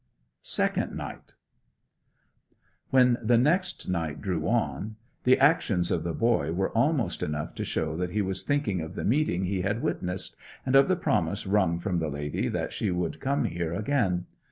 SECOND 0.41 0.97
NIGHT 0.97 1.33
When 2.89 3.19
the 3.21 3.37
next 3.37 3.87
night 3.87 4.19
drew 4.19 4.47
on 4.47 4.95
the 5.25 5.37
actions 5.37 5.91
of 5.91 6.03
the 6.03 6.15
boy 6.15 6.51
were 6.53 6.71
almost 6.71 7.21
enough 7.21 7.53
to 7.53 7.63
show 7.63 7.95
that 7.97 8.09
he 8.09 8.23
was 8.23 8.41
thinking 8.41 8.81
of 8.81 8.95
the 8.95 9.03
meeting 9.05 9.45
he 9.45 9.61
had 9.61 9.83
witnessed, 9.83 10.35
and 10.65 10.75
of 10.75 10.87
the 10.87 10.95
promise 10.95 11.45
wrung 11.45 11.77
from 11.77 11.99
the 11.99 12.09
lady 12.09 12.47
that 12.47 12.73
she 12.73 12.89
would 12.89 13.19
come 13.21 13.43
there 13.43 13.75
again. 13.75 14.25